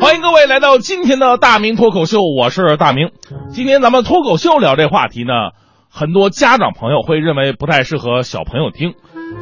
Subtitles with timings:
[0.00, 3.10] 欢迎各位来到今天的大明脱口秀，我是大明。
[3.50, 5.32] 今天咱们脱口秀聊这话题呢，
[5.90, 8.94] 很多家长朋友会认为不太适合小朋友听，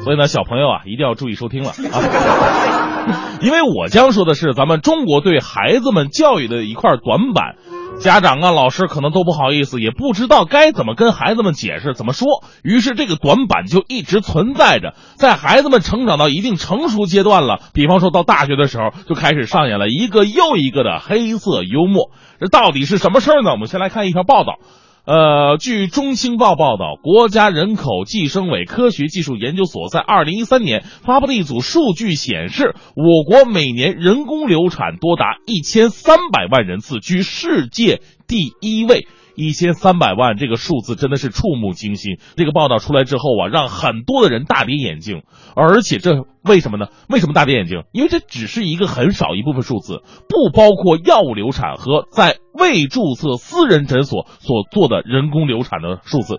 [0.02, 7.56] 所以呢，小朋友啊一定要注意收听了啊， 因为我将说的是咱们中国对孩子们教育的一块短板。
[8.00, 12.44] 家长啊，老师可能都不好意思，也不知道该怎么跟孩子们解释，怎么说。
[12.62, 14.94] 于是这个短板就一直存在着。
[15.16, 22.10] 在孩子们成长到一定成熟阶段了，比方说到大学的时候，就开始上演了一个又一个的黑色幽默。
[22.40, 23.52] 这到底是什么事儿呢？
[23.52, 24.58] 我们先来看一条报道。
[25.06, 39.06] 呃，据中青报报道，国家人口计生委科学技术研究所在二零一三年发布的一组数据显示，我国每年人工流产多达一千三百万人次，居世界第一位。
[39.34, 42.18] 一千三百万这个数字真的是触目惊心。
[42.36, 45.22] 这个报道出来之后啊，让很多的人大跌眼镜。
[45.56, 46.86] 而且这为什么呢？
[47.08, 47.84] 为什么大跌眼镜？
[47.92, 56.38] 因为这只是一个很少一部分数字，不包括药物流产和在未注册私人诊所所做的人工流产的数字。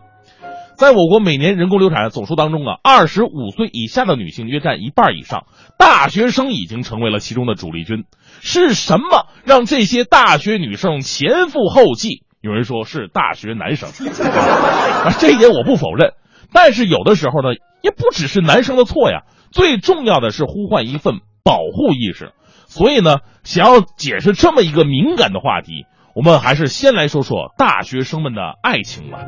[0.77, 5.45] 在我国每年人工流产总数当中啊，二十五岁以下的女性约占一半以上，
[5.79, 8.03] 大学生已经成为了其中的主力军。
[8.41, 12.24] 是什么让这些大学女生前赴后继？
[12.45, 16.13] 有人说是大学男生啊，这一点我不否认，
[16.53, 19.23] 但是有的时候呢，也不只是男生的错呀。
[19.49, 22.33] 最重要的是呼唤一份保护意识。
[22.67, 29.25] 所以呢，想要解释这么一个敏感的话题，我们还是先来说说大学生们的爱情吧。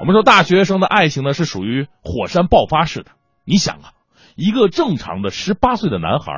[0.00, 3.10] 我们说大学生的爱情呢，是属于火山爆发式的。
[3.44, 3.92] 你想啊，
[4.36, 6.32] 一个正常的十八岁的男孩。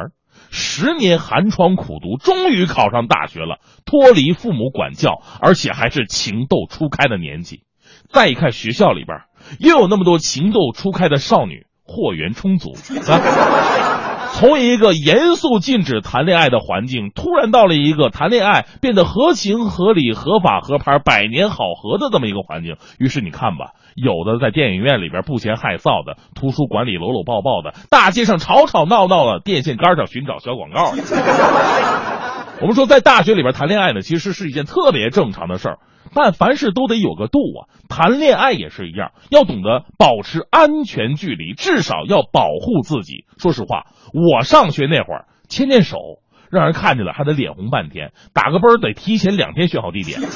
[0.51, 7.63] 十年寒窗苦读，终于考上大学了，脱离父母管教，而且还是情窦初开的年纪。
[8.09, 9.19] 再一看学校里边，
[9.59, 12.73] 又有那么多情窦初开的少女，货源充足
[13.11, 14.10] 啊。
[14.33, 22.77] 从一个严肃禁止谈恋爱的环境，突然到了一个谈恋爱变得合情合理、合法合牌、百年好合的这么一个环境。
[22.99, 30.93] 于是你看吧，有的在电影院里边不嫌害臊的，图书馆里搂搂抱抱的，大街上吵吵闹闹的，电线杆上寻找小广告。
[32.63, 35.79] 我们说，在大学里边谈恋爱呢，其实是一件特别正常的事儿。
[36.15, 43.25] 但凡事都得有个度啊，谈恋爱也是一样，要懂得保持安全距离，至少要保护自己。
[43.39, 45.99] 说实话，我上学那会儿牵牵手，
[46.51, 50.21] 让人看见了还得脸红半天，打个啵得提前两天选好地点。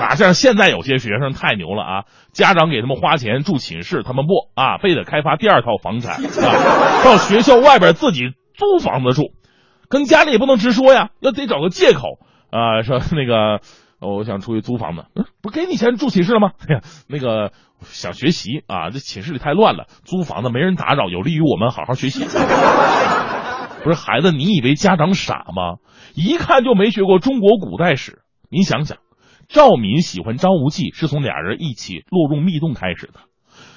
[0.00, 9.32] 哪像现在有些学生太牛了啊，家长给他们花钱住寝室，他们不啊，非得开发第二套房产啊，到学校外边自己租房子住，
[9.88, 12.18] 跟家里也不能直说呀，要得找个借口
[12.50, 13.60] 啊，说那个。
[14.00, 15.04] 我想出去租房子，
[15.42, 16.52] 不给你钱住寝室了吗？
[16.66, 17.52] 哎呀，那个
[17.82, 22.24] 想学习啊，这寝室里太乱了，租房子没人打扰，有利于我们好好学习。
[23.84, 25.78] 不是孩子，你以为家长傻吗？
[26.14, 28.20] 一看就没学过中国古代史。
[28.50, 28.98] 你想想，
[29.48, 33.20] 赵敏喜欢张无忌是从俩人一起落入密洞开始的，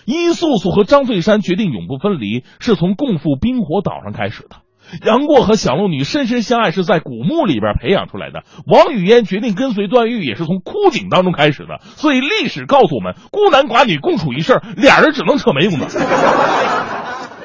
[0.06, 4.58] 殷素素和张翠山决定永不分离是从共赴冰火岛上开始的。
[5.06, 8.44] 杨过和小龙女深深相爱是在古墓里边培养出来的。
[8.66, 11.80] 王语嫣决定跟随段誉也是从枯井当中开始的。
[11.82, 15.90] 所以历史告诉我们，孤男寡女共处一室，俩人只能扯没用的。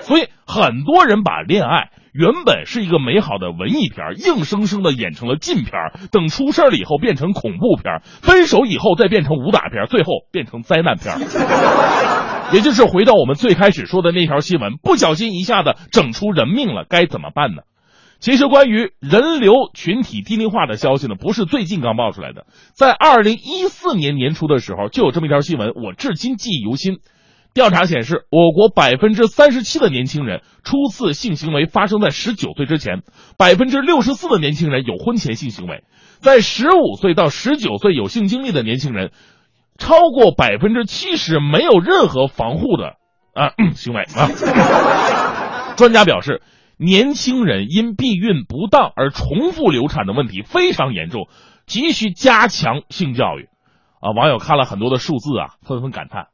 [0.03, 5.73] 所以很多人把恋爱原本是一个美好的文艺片，硬生生的演成了禁片，
[6.11, 11.15] 等出事了以后变成恐怖片，分手以后再变成武打片，最后变成灾难片。
[12.53, 17.63] 也就是回到我们最开始说的那条新闻，不小心一下子整出人命了，该怎么办呢？
[18.21, 26.99] 其实关于人流群体低龄化的消息呢，不是最近刚爆出来的，在二零一四年年初的时候就有这么一条新闻，我至今记忆犹新。
[27.55, 33.03] 调查显示，我国百分之三十七的年轻人初次性行为发生在十九岁之前，
[33.37, 35.85] 百分之六十四的年轻人有婚前性行为，
[36.21, 39.11] 在十五岁到十九岁有性经历的年轻人。
[39.79, 42.97] 超过百分之七十没有任何防护的
[43.33, 44.29] 啊行为啊！
[45.79, 46.43] 专家表示，
[46.77, 51.29] 年轻人因避孕不当而重复流产的问题非常严重，
[51.67, 53.49] 急需加强性教育。
[54.01, 56.27] 啊，网友看了很多的数字啊，纷纷感叹，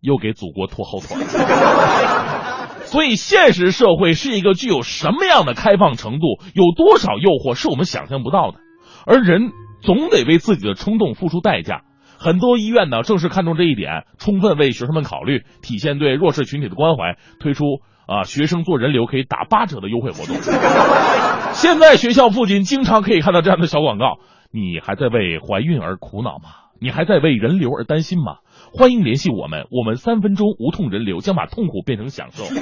[0.00, 1.16] 又给祖国拖后腿。
[2.86, 8.58] 所以，现实社会是一个具有什么样的开放程度，有多少诱惑是我们想象不到的，
[9.06, 9.52] 而人
[9.82, 11.82] 总得为自己的冲动付出代价。
[12.22, 17.64] 很多医院呢，正是看重这一点，充分为学生们考虑，体现对弱势群体的关怀，推出
[18.06, 20.36] 啊学生做人流可以打八折的优惠活动。
[21.52, 24.18] 现在学校附近经常可以看到这样的小广告。
[24.52, 26.50] 你还在为怀孕而苦恼吗？
[26.80, 28.36] 你还在为人流而担心吗？
[28.72, 32.44] 欢迎联系我们，我们三分钟无痛人流将把痛苦变成享受。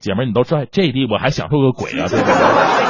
[0.00, 2.08] 姐们儿，你都这这地步还享受个鬼啊？
[2.08, 2.89] 对不对？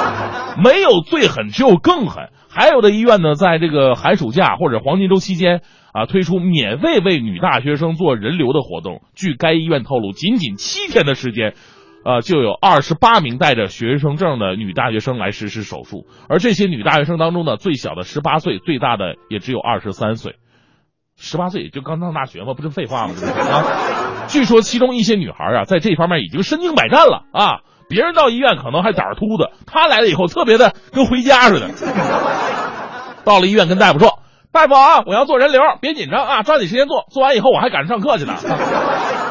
[0.57, 2.31] 没有最狠，只有更狠。
[2.49, 5.63] 还有的医院呢，在这个寒暑假或者黄金周期间
[5.93, 9.03] 啊，推出免费为女大学生做人流的活动。
[9.15, 11.55] 据该医院透露，仅仅七天的时间，
[12.05, 16.07] 呃，就有二十八名带着学生证的女大学生来实施手术。
[16.29, 20.35] 而这些女大学生当中呢，最小的十八岁，最大的也只有二十三岁。
[21.17, 23.15] 十八岁也就刚上大学嘛，不是废话吗？
[23.15, 27.61] 啊，据说其中一些女孩啊，在这方面已经身经百战了啊。
[27.91, 31.69] 别人到医院可能还胆儿秃的，他来了以后特别的跟回家似的。
[33.25, 34.21] 到了医院跟大夫说
[34.53, 38.35] ：“大夫啊，我要做人流，别紧张啊，抓紧时间做，做完以后我还赶着上课去呢。”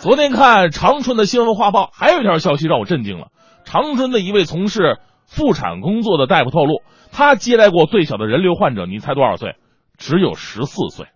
[0.00, 3.26] 昨天看长春的新闻画报，还有一条消息让我震惊了。
[3.64, 6.82] 长春的一位从事妇产工作的大夫透露，
[7.12, 9.56] 他接待过最小的人流患者，你猜多少岁？
[9.98, 11.06] 只有十四岁。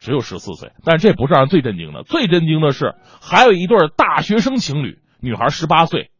[0.00, 2.04] 只有十四岁，但这不是让人最震惊的。
[2.04, 6.10] 最震惊的是，还有一对大学生情侣，女孩十八岁，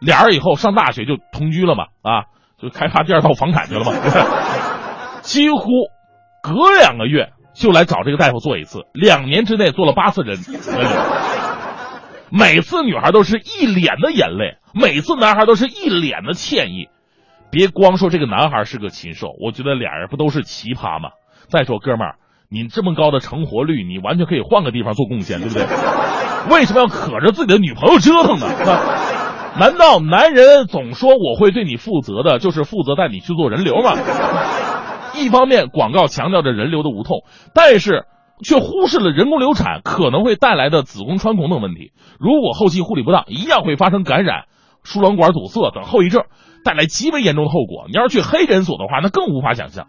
[0.00, 2.24] 俩人以后上大学就同居了嘛，啊，
[2.60, 3.92] 就开发第二套房产去了嘛。
[5.22, 5.60] 几乎
[6.42, 10.38] 隔两个月就来找这个大夫做一次，两年之内做了八次人，
[12.30, 16.88] 每次女孩都是一脸的眼泪，每次男孩都是一脸的歉意。
[17.50, 21.10] 别光说这个男孩是个禽兽，我觉得俩人不都是奇葩吗？
[21.48, 22.16] 再说哥们儿。
[22.50, 25.64] 你这么高的成活率，你完全可以换个地方做贡献，对不对？
[26.50, 28.46] 为什么要可着自己的女朋友折腾呢？
[29.58, 33.94] 难道男人总说我会对你负责的，就是负责带你去做人流吗？
[35.16, 37.24] 一方面广告强调着人流的无痛，
[37.54, 38.04] 但是
[38.44, 41.90] 却忽视了人工流产可能会带来的子宫穿孔等问题。
[42.20, 44.44] 如果后期护理不当，一样会发生感染、
[44.84, 46.22] 输卵管堵塞等后遗症，
[46.64, 47.86] 带来极为严重的后果。
[47.88, 49.86] 你要是去黑诊所的话，那更无法想象。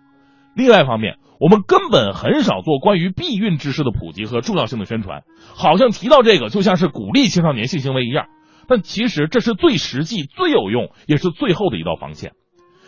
[0.55, 5.24] 另外一方面，我们根本很少做关于避孕知识的普及和重要性的宣传，
[5.56, 8.25] 好像提到这个就像是鼓励青少年性行为一样。
[8.68, 12.33] 但其实这是最实际、最有用，也是最后的一道防线。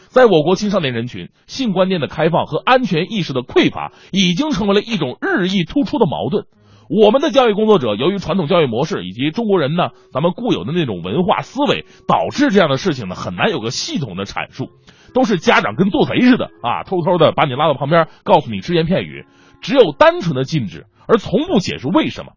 [0.10, 6.46] 在我国青少年人群，性观念的开放和安全意识的匮乏，已经成为了一种日益突出的矛盾。
[6.92, 14.68] 我们的教育工作者由于传统教育模式以及中国人呢，咱们固有的那种文化思维，导致这样的事情呢很难有个系统的阐述，
[15.14, 19.26] 都是家长跟做贼似的啊，偷偷的把你拉到旁边，告诉你只言片语，
[19.62, 22.34] 只有单纯的禁止，而从不解释为什么。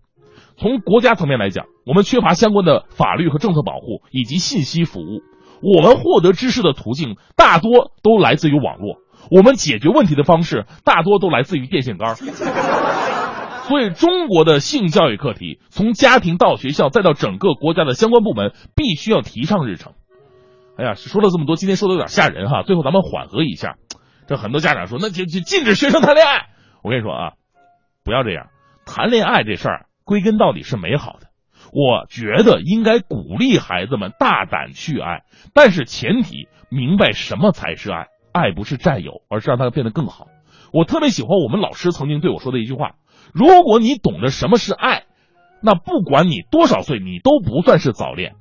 [0.56, 5.22] 从国家层面来讲，我们缺乏相关的法律和政策保护以及信息服务，
[5.62, 8.98] 我们获得知识的途径大多都来自于网络，
[9.32, 12.14] 我们解决问题的方式大多都来自于电线杆。
[13.66, 19.94] 所以，中国的性教育课题，从家庭到学校，再到整个国家的相关部门，必须要提上日程。
[20.76, 22.62] 哎呀，说了这么多，今天说的有点吓人哈。
[22.62, 23.76] 最后咱们缓和一下。
[24.26, 26.50] 这很多家长说，那就就禁止学生谈恋爱。
[26.82, 27.32] 我跟你说啊，
[28.04, 28.48] 不要这样。
[28.84, 31.28] 谈恋爱这事儿，归根到底是美好的。
[31.72, 35.22] 我觉得应该鼓励孩子们大胆去爱，
[35.54, 38.08] 但是前提明白什么才是爱。
[38.30, 40.26] 爱不是占有，而是让他变得更好。
[40.72, 42.96] 我特别喜欢我们老师曾经对我说的一句话。
[43.34, 45.02] 如果你懂得什么是爱，
[45.60, 48.34] 那不管你多少岁，你都不算是早恋。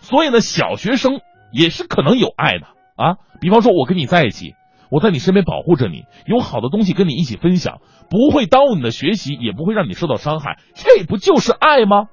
[0.00, 1.20] 所以呢，小学生
[1.52, 2.66] 也是可能有爱的
[2.96, 3.16] 啊。
[3.40, 4.54] 比方说，我跟你在一起，
[4.90, 7.80] 我在你身边保护着你，有好的东西跟你一起分享，
[8.10, 12.06] 不会耽误你的学习，也不会让你受到伤害，这不就是爱吗？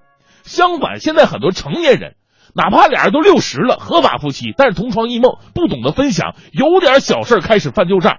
[0.43, 2.15] 相反，现在很多成年人，
[2.53, 8.17] 哪怕俩人都六十了，合法夫妻，但是同床异梦，不懂得分享，有点小事开始翻旧账。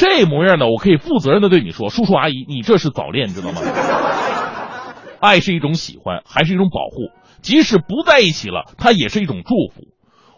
[0.00, 3.60] 这模样呢，我可以负责任的对你说，叔叔阿姨，你这是早恋，知道吗？
[5.20, 7.10] 爱是一种喜欢，还是一种保护？
[7.42, 9.88] 即使不在一起了，它也是一种祝福。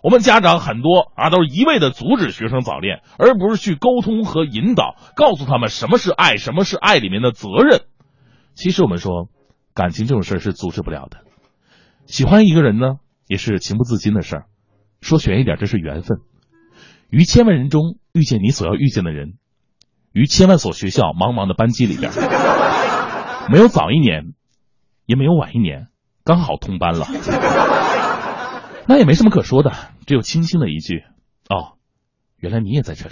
[0.02, 7.82] 我们家长很多啊，都是一味的阻止学生早恋，而不是去沟通和引导，告诉他们什么是爱，什么是爱里面的责任。
[8.54, 9.28] 其实我们说，
[9.74, 11.18] 感情这种事儿是阻止不了的。
[12.06, 12.96] 喜欢一个人呢，
[13.28, 14.46] 也是情不自禁的事儿。
[15.00, 16.18] 说悬一点，这是缘分。
[17.10, 19.34] 于千万人中遇见你所要遇见的人。
[20.12, 22.12] 于千万所学校茫茫的班级里边，
[23.50, 24.34] 没有早一年，
[25.06, 25.88] 也没有晚一年，
[26.24, 27.06] 刚好通班了。
[28.86, 29.72] 那也没什么可说的，
[30.06, 31.04] 只有轻轻的一句
[31.48, 31.78] ：“哦，
[32.36, 33.10] 原来你也在这里。”